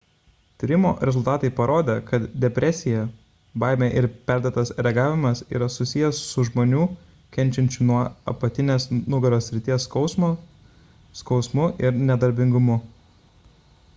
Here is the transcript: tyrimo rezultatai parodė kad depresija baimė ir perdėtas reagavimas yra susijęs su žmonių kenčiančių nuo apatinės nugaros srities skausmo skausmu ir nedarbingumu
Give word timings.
tyrimo 0.61 0.91
rezultatai 1.07 1.49
parodė 1.57 1.97
kad 2.07 2.23
depresija 2.45 3.01
baimė 3.63 3.89
ir 4.01 4.07
perdėtas 4.31 4.71
reagavimas 4.87 5.43
yra 5.57 5.67
susijęs 5.75 6.21
su 6.31 6.47
žmonių 6.49 6.87
kenčiančių 7.37 7.87
nuo 7.91 7.99
apatinės 8.33 8.89
nugaros 9.15 9.51
srities 9.51 9.87
skausmo 9.89 10.31
skausmu 11.21 11.69
ir 11.89 12.03
nedarbingumu 12.11 12.81